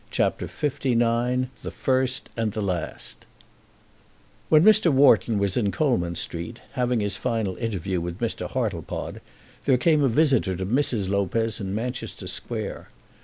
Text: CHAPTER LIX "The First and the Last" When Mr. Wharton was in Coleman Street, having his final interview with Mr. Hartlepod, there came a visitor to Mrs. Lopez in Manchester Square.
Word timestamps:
CHAPTER 0.09 0.45
LIX 0.47 0.79
"The 1.61 1.69
First 1.69 2.29
and 2.35 2.53
the 2.53 2.61
Last" 2.63 3.27
When 4.49 4.63
Mr. 4.63 4.91
Wharton 4.91 5.37
was 5.37 5.55
in 5.55 5.71
Coleman 5.71 6.15
Street, 6.15 6.59
having 6.71 7.01
his 7.01 7.17
final 7.17 7.55
interview 7.57 8.01
with 8.01 8.17
Mr. 8.17 8.49
Hartlepod, 8.49 9.21
there 9.65 9.77
came 9.77 10.03
a 10.03 10.09
visitor 10.09 10.55
to 10.55 10.65
Mrs. 10.65 11.07
Lopez 11.07 11.59
in 11.59 11.75
Manchester 11.75 12.25
Square. 12.25 12.87